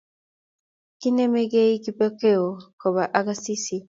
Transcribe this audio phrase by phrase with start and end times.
[0.99, 2.45] Kiinem kei Kipokeo
[2.79, 3.77] Koba ak Asisi